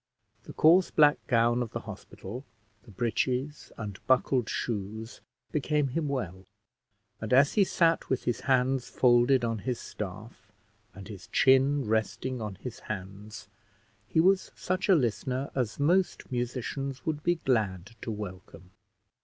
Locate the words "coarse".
0.53-0.89